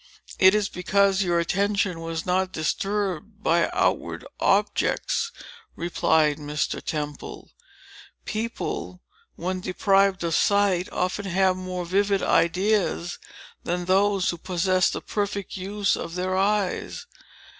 [0.39, 5.31] "It is because your attention was not disturbed by outward objects,"
[5.75, 6.81] replied Mr.
[6.81, 7.51] Temple.
[8.25, 9.03] "People,
[9.35, 13.19] when deprived of sight, often have more vivid ideas
[13.63, 17.05] than those who possess the perfect use of their eyes.